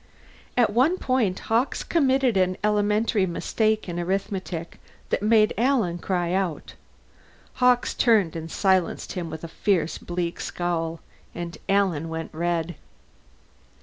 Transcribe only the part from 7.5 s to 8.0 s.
Hawkes